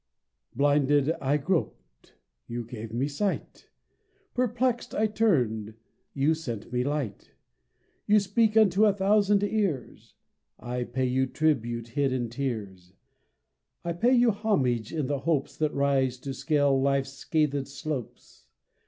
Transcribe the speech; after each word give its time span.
Blinded 0.55 1.11
I 1.21 1.37
groped 1.37 2.15
you 2.47 2.63
gave 2.65 2.91
me 2.91 3.07
sight. 3.07 3.69
Perplexed 4.33 4.95
I 4.95 5.05
turned 5.05 5.75
you 6.15 6.33
sent 6.33 6.73
me 6.73 6.83
light. 6.83 7.35
You 8.07 8.19
speak 8.19 8.57
unto 8.57 8.85
a 8.85 8.93
thousand 8.95 9.43
ears: 9.43 10.15
I 10.57 10.85
pay 10.85 11.05
you 11.05 11.27
tribute 11.27 11.95
in 11.95 12.09
hid 12.09 12.31
tears. 12.31 12.93
I 13.85 13.93
pay 13.93 14.15
you 14.15 14.31
homage 14.31 14.91
in 14.91 15.05
the 15.05 15.19
hopes 15.19 15.55
That 15.57 15.71
rise 15.71 16.17
to 16.21 16.33
scale 16.33 16.81
life's 16.81 17.23
scathèd 17.23 17.67
slopes. 17.67 18.47